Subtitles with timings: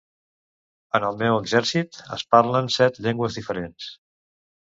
[0.99, 3.93] En el meu exèrcit es parlen set llengües diferents.